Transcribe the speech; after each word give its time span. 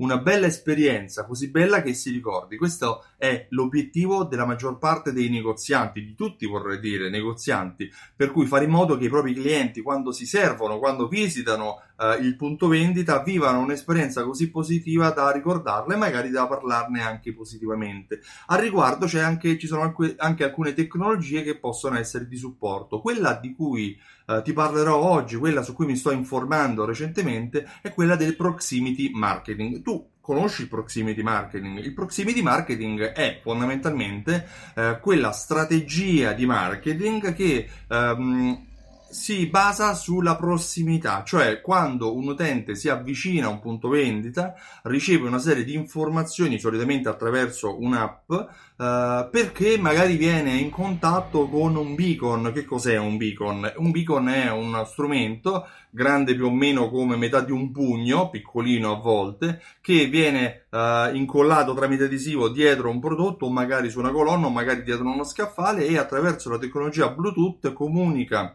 Una 0.00 0.16
bella 0.16 0.46
esperienza, 0.46 1.26
così 1.26 1.50
bella 1.50 1.82
che 1.82 1.92
si 1.92 2.10
ricordi. 2.10 2.56
Questo 2.56 3.04
è 3.20 3.48
l'obiettivo 3.50 4.24
della 4.24 4.46
maggior 4.46 4.78
parte 4.78 5.12
dei 5.12 5.28
negozianti, 5.28 6.02
di 6.02 6.14
tutti 6.14 6.46
vorrei 6.46 6.80
dire, 6.80 7.10
negozianti, 7.10 7.92
per 8.16 8.30
cui 8.30 8.46
fare 8.46 8.64
in 8.64 8.70
modo 8.70 8.96
che 8.96 9.04
i 9.04 9.10
propri 9.10 9.34
clienti, 9.34 9.82
quando 9.82 10.10
si 10.10 10.24
servono, 10.24 10.78
quando 10.78 11.06
visitano 11.06 11.82
eh, 11.98 12.14
il 12.22 12.34
punto 12.34 12.66
vendita, 12.66 13.22
vivano 13.22 13.60
un'esperienza 13.60 14.24
così 14.24 14.50
positiva 14.50 15.10
da 15.10 15.30
ricordarla 15.32 15.92
e 15.92 15.98
magari 15.98 16.30
da 16.30 16.46
parlarne 16.46 17.02
anche 17.02 17.34
positivamente. 17.34 18.22
Al 18.46 18.58
riguardo 18.58 19.06
anche, 19.18 19.58
ci 19.58 19.66
sono 19.66 19.82
anche, 19.82 20.14
anche, 20.16 20.44
alcune 20.44 20.72
tecnologie 20.72 21.42
che 21.42 21.58
possono 21.58 21.98
essere 21.98 22.26
di 22.26 22.38
supporto. 22.38 23.02
Quella 23.02 23.34
di 23.34 23.52
cui 23.54 24.00
eh, 24.28 24.40
ti 24.42 24.54
parlerò 24.54 24.96
oggi, 24.96 25.36
quella 25.36 25.62
su 25.62 25.74
cui 25.74 25.84
mi 25.84 25.96
sto 25.96 26.10
informando 26.10 26.86
recentemente, 26.86 27.68
è 27.82 27.92
quella 27.92 28.16
del 28.16 28.34
proximity 28.34 29.10
marketing. 29.12 29.82
Tu 29.82 30.09
conosci 30.30 30.62
il 30.62 30.68
proximity 30.68 31.22
marketing? 31.22 31.78
Il 31.78 31.92
proximity 31.92 32.40
marketing 32.40 33.02
è 33.12 33.40
fondamentalmente 33.42 34.46
eh, 34.74 34.98
quella 35.00 35.32
strategia 35.32 36.32
di 36.32 36.46
marketing 36.46 37.34
che 37.34 37.68
ehm, 37.88 38.66
si 39.10 39.46
basa 39.46 39.94
sulla 39.94 40.36
prossimità, 40.36 41.24
cioè 41.24 41.60
quando 41.60 42.14
un 42.14 42.28
utente 42.28 42.76
si 42.76 42.88
avvicina 42.88 43.46
a 43.46 43.50
un 43.50 43.60
punto 43.60 43.88
vendita 43.88 44.54
riceve 44.84 45.26
una 45.26 45.38
serie 45.38 45.64
di 45.64 45.74
informazioni, 45.74 46.58
solitamente 46.60 47.08
attraverso 47.08 47.80
un'app, 47.80 48.32
eh, 48.32 49.28
perché 49.30 49.78
magari 49.78 50.16
viene 50.16 50.54
in 50.54 50.70
contatto 50.70 51.48
con 51.48 51.76
un 51.76 51.94
beacon. 51.94 52.52
Che 52.54 52.64
cos'è 52.64 52.96
un 52.96 53.16
beacon? 53.16 53.72
Un 53.76 53.90
beacon 53.90 54.28
è 54.28 54.50
uno 54.50 54.84
strumento 54.84 55.66
grande 55.90 56.36
più 56.36 56.46
o 56.46 56.52
meno 56.52 56.88
come 56.88 57.16
metà 57.16 57.40
di 57.40 57.50
un 57.50 57.72
pugno, 57.72 58.30
piccolino 58.30 58.92
a 58.92 59.00
volte, 59.00 59.60
che 59.80 60.06
viene 60.06 60.66
eh, 60.70 61.10
incollato 61.14 61.74
tramite 61.74 62.04
adesivo 62.04 62.48
dietro 62.48 62.90
un 62.90 63.00
prodotto, 63.00 63.50
magari 63.50 63.90
su 63.90 63.98
una 63.98 64.12
colonna, 64.12 64.48
magari 64.48 64.84
dietro 64.84 65.04
uno 65.04 65.24
scaffale 65.24 65.86
e 65.86 65.98
attraverso 65.98 66.48
la 66.48 66.58
tecnologia 66.58 67.10
Bluetooth 67.10 67.72
comunica 67.72 68.54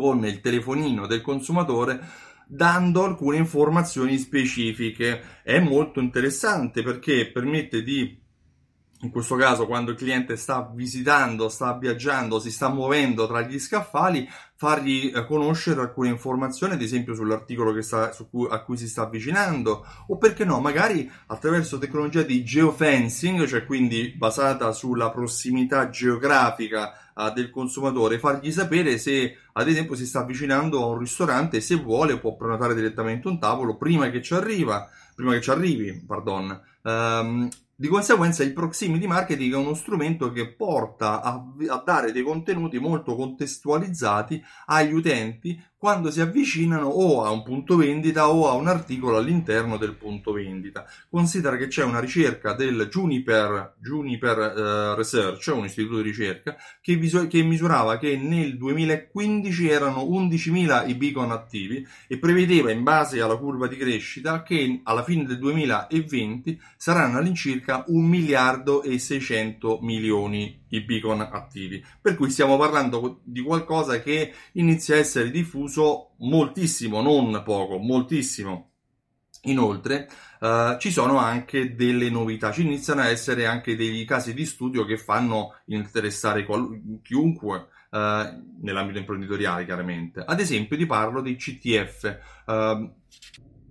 con 0.00 0.24
il 0.24 0.40
telefonino 0.40 1.06
del 1.06 1.20
consumatore 1.20 2.00
dando 2.46 3.04
alcune 3.04 3.36
informazioni 3.36 4.16
specifiche. 4.16 5.42
È 5.42 5.60
molto 5.60 6.00
interessante 6.00 6.82
perché 6.82 7.30
permette 7.30 7.82
di 7.82 8.18
in 9.02 9.10
questo 9.10 9.34
caso 9.36 9.66
quando 9.66 9.92
il 9.92 9.96
cliente 9.96 10.36
sta 10.36 10.70
visitando, 10.74 11.48
sta 11.48 11.72
viaggiando, 11.72 12.38
si 12.38 12.50
sta 12.50 12.68
muovendo 12.68 13.26
tra 13.26 13.40
gli 13.40 13.58
scaffali, 13.58 14.28
fargli 14.56 15.10
eh, 15.14 15.24
conoscere 15.24 15.80
alcune 15.80 16.10
informazioni, 16.10 16.74
ad 16.74 16.82
esempio 16.82 17.14
sull'articolo 17.14 17.80
sta, 17.80 18.12
su 18.12 18.28
cui, 18.28 18.46
a 18.50 18.62
cui 18.62 18.76
si 18.76 18.86
sta 18.86 19.04
avvicinando, 19.04 19.86
o 20.08 20.18
perché 20.18 20.44
no, 20.44 20.60
magari 20.60 21.10
attraverso 21.28 21.78
tecnologia 21.78 22.20
di 22.20 22.44
geofencing, 22.44 23.46
cioè 23.46 23.64
quindi 23.64 24.12
basata 24.14 24.70
sulla 24.72 25.10
prossimità 25.10 25.88
geografica 25.88 26.92
uh, 27.28 27.32
del 27.32 27.50
consumatore, 27.50 28.18
fargli 28.18 28.50
sapere 28.50 28.98
se 28.98 29.36
ad 29.52 29.68
esempio 29.68 29.94
si 29.94 30.06
sta 30.06 30.20
avvicinando 30.20 30.82
a 30.82 30.86
un 30.86 30.98
ristorante 30.98 31.60
se 31.60 31.74
vuole 31.74 32.18
può 32.18 32.36
prenotare 32.36 32.74
direttamente 32.74 33.28
un 33.28 33.38
tavolo 33.38 33.76
prima 33.76 34.10
che 34.10 34.22
ci 34.22 34.34
arriva, 34.34 34.88
prima 35.14 35.32
che 35.32 35.40
ci 35.40 35.50
arrivi, 35.50 36.02
pardon. 36.06 36.60
Um, 36.82 37.48
di 37.80 37.88
conseguenza 37.88 38.42
il 38.42 38.52
proximity 38.52 39.06
marketing 39.06 39.54
è 39.54 39.56
uno 39.56 39.72
strumento 39.72 40.30
che 40.32 40.52
porta 40.52 41.22
a, 41.22 41.42
a, 41.68 41.82
dare 41.82 42.12
dei 42.12 42.22
contenuti 42.22 42.78
molto 42.78 43.16
contestualizzati 43.16 44.44
agli 44.66 44.92
utenti 44.92 45.58
quando 45.78 46.10
si 46.10 46.20
avvicinano 46.20 46.88
o 46.88 47.24
a 47.24 47.30
un 47.30 47.42
punto 47.42 47.76
vendita 47.76 48.28
o 48.28 48.50
a 48.50 48.52
un 48.52 48.68
articolo 48.68 49.16
all'interno 49.16 49.78
del 49.78 49.94
punto 49.94 50.32
vendita. 50.32 50.84
Considera 51.08 51.56
che 51.56 51.68
c'è 51.68 51.82
una 51.82 52.00
ricerca 52.00 52.52
del 52.52 52.86
Juniper, 52.90 53.76
Juniper 53.78 54.36
uh, 54.36 54.94
Research, 54.94 55.50
un 55.56 55.64
istituto 55.64 55.96
di 55.96 56.10
ricerca, 56.10 56.54
che, 56.82 56.96
visu- 56.96 57.28
che, 57.28 57.42
misurava 57.42 57.96
che 57.96 58.18
nel 58.18 58.58
2015 58.58 59.68
erano 59.70 60.02
11.000 60.02 60.86
i 60.86 60.94
beacon 60.96 61.30
attivi 61.30 61.86
e 62.06 62.18
prevedeva 62.18 62.70
in 62.70 62.82
base 62.82 63.22
alla 63.22 63.38
curva 63.38 63.66
di 63.66 63.78
crescita 63.78 64.42
che 64.42 64.82
alla 64.84 65.02
fine 65.02 65.24
del 65.24 65.38
2020 65.38 66.60
saranno 66.76 67.16
all'incirca 67.16 67.69
1 67.86 68.06
miliardo 68.06 68.82
e 68.82 68.98
600 68.98 69.78
milioni 69.82 70.64
i 70.68 70.80
beacon 70.82 71.20
attivi. 71.20 71.84
Per 72.00 72.16
cui 72.16 72.30
stiamo 72.30 72.56
parlando 72.56 73.20
di 73.24 73.40
qualcosa 73.40 74.00
che 74.00 74.32
inizia 74.52 74.94
a 74.94 74.98
essere 74.98 75.30
diffuso 75.30 76.12
moltissimo, 76.18 77.02
non 77.02 77.42
poco, 77.44 77.78
moltissimo. 77.78 78.68
Inoltre 79.44 80.06
uh, 80.40 80.78
ci 80.78 80.90
sono 80.90 81.16
anche 81.16 81.74
delle 81.74 82.10
novità, 82.10 82.52
ci 82.52 82.60
iniziano 82.60 83.00
a 83.00 83.08
essere 83.08 83.46
anche 83.46 83.74
dei 83.74 84.04
casi 84.04 84.34
di 84.34 84.44
studio 84.44 84.84
che 84.84 84.98
fanno 84.98 85.54
interessare 85.66 86.44
qual- 86.44 87.00
chiunque 87.02 87.68
uh, 87.90 87.98
nell'ambito 88.60 88.98
imprenditoriale 88.98 89.64
chiaramente. 89.64 90.22
Ad 90.24 90.40
esempio 90.40 90.76
ti 90.76 90.84
parlo 90.84 91.22
dei 91.22 91.36
CTF. 91.36 92.18
Ehm, 92.46 92.94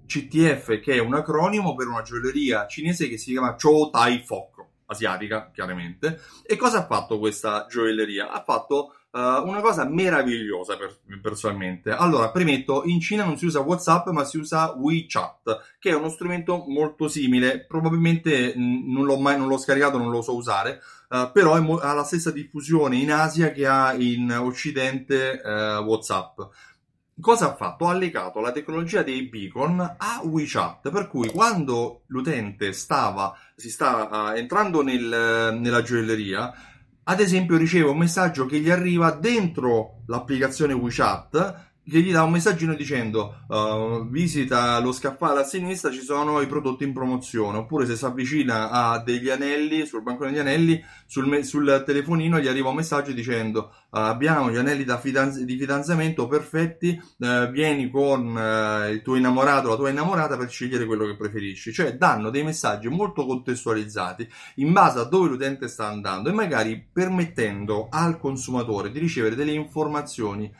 CTF 0.09 0.79
che 0.79 0.95
è 0.95 0.99
un 0.99 1.13
acronimo 1.13 1.75
per 1.75 1.87
una 1.87 2.01
gioielleria 2.01 2.65
cinese 2.65 3.07
che 3.07 3.19
si 3.19 3.31
chiama 3.31 3.55
Chou 3.55 3.91
Tai 3.91 4.23
Fok 4.25 4.65
asiatica, 4.89 5.51
chiaramente. 5.53 6.19
E 6.45 6.55
cosa 6.57 6.79
ha 6.79 6.85
fatto 6.85 7.19
questa 7.19 7.67
gioielleria? 7.69 8.31
Ha 8.31 8.43
fatto 8.43 8.95
uh, 9.11 9.19
una 9.47 9.61
cosa 9.61 9.85
meravigliosa 9.85 10.77
per, 10.77 10.99
personalmente. 11.21 11.91
Allora, 11.91 12.31
premetto, 12.31 12.83
in 12.85 12.99
Cina 12.99 13.23
non 13.23 13.37
si 13.37 13.45
usa 13.45 13.59
WhatsApp, 13.59 14.07
ma 14.07 14.23
si 14.23 14.37
usa 14.37 14.73
WeChat, 14.75 15.75
che 15.79 15.91
è 15.91 15.95
uno 15.95 16.09
strumento 16.09 16.65
molto 16.67 17.07
simile. 17.07 17.65
Probabilmente 17.65 18.53
mh, 18.55 18.91
non 18.91 19.05
l'ho 19.05 19.19
mai 19.19 19.37
non 19.37 19.47
l'ho 19.47 19.57
scaricato, 19.57 19.97
non 19.97 20.09
lo 20.09 20.21
so 20.21 20.35
usare. 20.35 20.81
Uh, 21.09 21.31
però 21.31 21.59
mo- 21.61 21.77
ha 21.77 21.93
la 21.93 22.03
stessa 22.03 22.31
diffusione 22.31 22.97
in 22.97 23.11
Asia 23.11 23.51
che 23.51 23.65
ha 23.65 23.93
in 23.93 24.31
Occidente 24.31 25.41
uh, 25.43 25.83
WhatsApp 25.83 26.39
cosa 27.19 27.51
ha 27.51 27.55
fatto? 27.55 27.87
Ha 27.87 27.93
legato 27.93 28.39
la 28.39 28.51
tecnologia 28.51 29.03
dei 29.03 29.23
beacon 29.23 29.79
a 29.79 30.21
WeChat, 30.23 30.89
per 30.89 31.07
cui 31.07 31.29
quando 31.29 32.03
l'utente 32.07 32.73
stava, 32.73 33.35
si 33.55 33.69
stava 33.69 34.31
uh, 34.31 34.35
entrando 34.35 34.81
nel, 34.81 35.57
nella 35.59 35.81
gioielleria, 35.81 36.53
ad 37.03 37.19
esempio 37.19 37.57
riceve 37.57 37.89
un 37.89 37.97
messaggio 37.97 38.45
che 38.45 38.59
gli 38.59 38.69
arriva 38.69 39.11
dentro 39.11 40.01
l'applicazione 40.05 40.73
WeChat 40.73 41.68
che 41.89 42.01
gli 42.01 42.11
dà 42.11 42.23
un 42.23 42.31
messaggino 42.31 42.75
dicendo 42.75 43.43
uh, 43.47 44.07
visita 44.07 44.79
lo 44.79 44.91
scaffale 44.91 45.41
a 45.41 45.43
sinistra 45.43 45.91
ci 45.91 46.01
sono 46.01 46.39
i 46.39 46.47
prodotti 46.47 46.83
in 46.83 46.93
promozione. 46.93 47.57
Oppure 47.57 47.85
se 47.85 47.95
si 47.95 48.05
avvicina 48.05 48.69
a 48.69 48.99
degli 48.99 49.29
anelli 49.29 49.85
sul 49.85 50.03
banco 50.03 50.25
degli 50.25 50.37
anelli 50.37 50.81
sul, 51.07 51.43
sul 51.43 51.83
telefonino 51.85 52.39
gli 52.39 52.47
arriva 52.47 52.69
un 52.69 52.75
messaggio 52.75 53.11
dicendo 53.11 53.73
uh, 53.89 53.97
abbiamo 53.97 54.51
gli 54.51 54.57
anelli 54.57 54.85
fidanz- 54.99 55.41
di 55.41 55.57
fidanzamento 55.57 56.27
perfetti 56.27 57.01
uh, 57.17 57.49
vieni 57.49 57.89
con 57.89 58.37
il 58.89 59.01
tuo 59.01 59.15
innamorato 59.15 59.69
la 59.69 59.75
tua 59.75 59.89
innamorata 59.89 60.37
per 60.37 60.49
scegliere 60.49 60.85
quello 60.85 61.05
che 61.05 61.15
preferisci. 61.15 61.73
Cioè 61.73 61.97
danno 61.97 62.29
dei 62.29 62.43
messaggi 62.43 62.87
molto 62.87 63.25
contestualizzati 63.25 64.27
in 64.55 64.71
base 64.71 64.99
a 64.99 65.03
dove 65.03 65.29
l'utente 65.29 65.67
sta 65.67 65.87
andando 65.87 66.29
e 66.29 66.33
magari 66.33 66.87
permettendo 66.91 67.87
al 67.89 68.19
consumatore 68.19 68.91
di 68.91 68.99
ricevere 68.99 69.35
delle 69.35 69.51
informazioni 69.51 70.51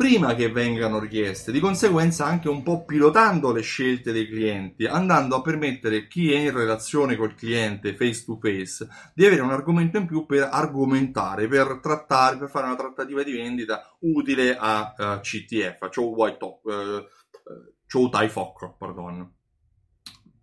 prima 0.00 0.34
che 0.34 0.50
vengano 0.50 0.98
richieste, 0.98 1.52
di 1.52 1.60
conseguenza 1.60 2.24
anche 2.24 2.48
un 2.48 2.62
po' 2.62 2.86
pilotando 2.86 3.52
le 3.52 3.60
scelte 3.60 4.12
dei 4.12 4.26
clienti, 4.26 4.86
andando 4.86 5.36
a 5.36 5.42
permettere 5.42 6.08
chi 6.08 6.32
è 6.32 6.38
in 6.38 6.56
relazione 6.56 7.16
col 7.16 7.34
cliente 7.34 7.94
face 7.94 8.24
to 8.24 8.38
face 8.40 8.88
di 9.12 9.26
avere 9.26 9.42
un 9.42 9.50
argomento 9.50 9.98
in 9.98 10.06
più 10.06 10.24
per 10.24 10.48
argomentare, 10.50 11.48
per 11.48 11.80
trattare, 11.82 12.38
per 12.38 12.48
fare 12.48 12.64
una 12.64 12.76
trattativa 12.76 13.22
di 13.22 13.32
vendita 13.32 13.94
utile 13.98 14.56
a 14.58 14.94
uh, 14.96 15.02
eh, 15.02 15.20
CTF, 15.20 15.90
Chow 15.94 16.14
White 16.14 16.38
Top, 16.38 16.64
uh, 16.64 17.04
Chow 17.86 18.08
Tai 18.08 18.28
Fok, 18.30 18.76
pardon. 18.78 19.34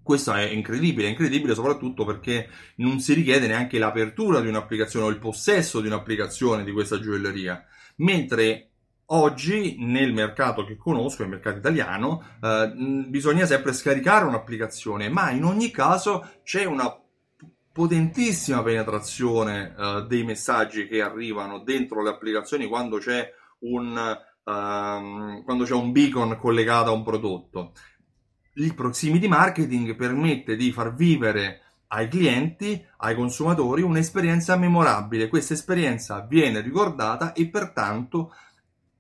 Questo 0.04 0.34
è 0.34 0.44
incredibile, 0.44 1.08
incredibile 1.08 1.56
soprattutto 1.56 2.06
perché 2.06 2.48
non 2.76 3.00
si 3.00 3.16
richiede 3.16 3.48
neanche 3.48 3.80
l'apertura 3.80 4.40
di 4.40 4.50
un'applicazione 4.50 5.08
o 5.08 5.10
il 5.10 5.18
possesso 5.18 5.82
di 5.82 5.88
un'applicazione 5.88 6.64
di 6.64 6.72
questa 6.72 7.00
gioielleria, 7.00 7.66
mentre 7.96 8.67
Oggi 9.10 9.78
nel 9.80 10.12
mercato 10.12 10.66
che 10.66 10.76
conosco, 10.76 11.24
il 11.24 11.30
mercato 11.30 11.60
italiano, 11.60 12.24
eh, 12.42 12.74
bisogna 13.08 13.46
sempre 13.46 13.72
scaricare 13.72 14.26
un'applicazione, 14.26 15.08
ma 15.08 15.30
in 15.32 15.46
ogni 15.46 15.72
caso 15.72 16.40
c'è 16.44 16.66
una 16.66 16.94
potentissima 17.72 18.62
penetrazione 18.64 19.74
eh, 19.78 20.06
dei 20.10 20.26
messaggi 20.26 20.88
che 20.88 21.02
arrivano 21.02 21.60
dentro 21.60 22.02
le 22.02 22.10
applicazioni 22.10 22.68
quando 22.68 22.98
c'è 22.98 23.32
un, 23.60 24.18
um, 24.44 25.44
quando 25.44 25.64
c'è 25.64 25.74
un 25.74 25.92
beacon 25.94 26.38
collegato 26.38 26.90
a 26.90 26.94
un 26.94 27.04
prodotto. 27.04 27.72
Il 28.56 28.74
proximity 28.76 29.28
marketing 29.28 29.96
permette 29.96 30.58
di 30.58 30.72
far 30.74 30.94
vivere 30.94 31.62
ai 31.90 32.10
clienti, 32.10 32.84
ai 32.98 33.16
consumatori, 33.16 33.84
un'esperienza 33.84 34.58
memorabile. 34.58 35.30
Questa 35.30 35.54
esperienza 35.54 36.26
viene 36.28 36.60
ricordata 36.60 37.32
e 37.32 37.48
pertanto 37.48 38.34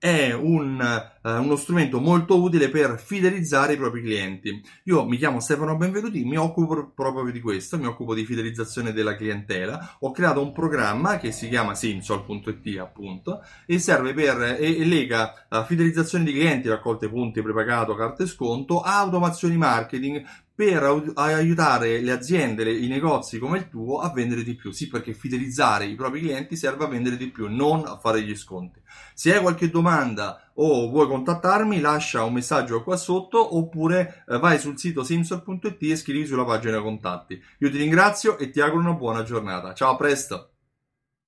è 0.07 0.33
un, 0.33 0.79
uh, 1.21 1.29
uno 1.29 1.55
strumento 1.57 1.99
molto 1.99 2.41
utile 2.41 2.69
per 2.69 2.97
fidelizzare 2.97 3.73
i 3.73 3.77
propri 3.77 4.01
clienti. 4.01 4.61
Io 4.85 5.05
mi 5.05 5.17
chiamo 5.17 5.41
Stefano 5.41 5.75
Benvenuti, 5.75 6.23
mi 6.23 6.37
occupo 6.37 6.91
proprio 6.95 7.31
di 7.31 7.41
questo, 7.41 7.77
mi 7.77 7.85
occupo 7.85 8.15
di 8.15 8.23
fidelizzazione 8.23 8.93
della 8.93 9.15
clientela. 9.15 9.97
Ho 9.99 10.11
creato 10.11 10.41
un 10.41 10.53
programma 10.53 11.17
che 11.17 11.31
si 11.31 11.49
chiama 11.49 11.75
Simsol.it 11.75 12.79
appunto 12.79 13.41
e 13.65 13.79
serve 13.79 14.13
per 14.13 14.57
e, 14.59 14.79
e 14.79 14.85
lega 14.85 15.45
uh, 15.49 15.63
fidelizzazione 15.63 16.23
di 16.23 16.31
clienti, 16.31 16.69
raccolte 16.69 17.09
punti, 17.09 17.41
prepagato, 17.41 17.95
carte 17.95 18.25
sconto, 18.25 18.79
automazioni 18.81 19.57
marketing 19.57 20.23
per 20.57 21.11
aiutare 21.13 22.01
le 22.01 22.11
aziende, 22.11 22.67
i 22.73 22.87
negozi 22.87 23.37
come 23.37 23.59
il 23.59 23.69
tuo 23.69 23.99
a 23.99 24.11
vendere 24.11 24.41
di 24.41 24.55
più. 24.55 24.71
Sì, 24.71 24.87
perché 24.87 25.13
fidelizzare 25.13 25.85
i 25.85 25.93
propri 25.93 26.21
clienti 26.21 26.55
serve 26.55 26.85
a 26.85 26.87
vendere 26.87 27.15
di 27.15 27.29
più, 27.29 27.47
non 27.47 27.85
a 27.85 27.99
fare 27.99 28.23
gli 28.23 28.35
sconti. 28.35 28.81
Se 29.13 29.35
hai 29.35 29.39
qualche 29.39 29.69
domanda 29.69 30.49
o 30.55 30.89
vuoi 30.89 31.05
contattarmi, 31.05 31.79
lascia 31.79 32.23
un 32.23 32.33
messaggio 32.33 32.81
qua 32.81 32.97
sotto 32.97 33.55
oppure 33.55 34.23
eh, 34.27 34.39
vai 34.39 34.57
sul 34.57 34.79
sito 34.79 35.03
simsol.it 35.03 35.77
e 35.83 35.95
scrivi 35.95 36.25
sulla 36.25 36.43
pagina 36.43 36.81
contatti. 36.81 37.39
Io 37.59 37.69
ti 37.69 37.77
ringrazio 37.77 38.39
e 38.39 38.49
ti 38.49 38.59
auguro 38.59 38.81
una 38.81 38.93
buona 38.93 39.21
giornata. 39.21 39.75
Ciao, 39.75 39.91
a 39.91 39.95
presto! 39.95 40.56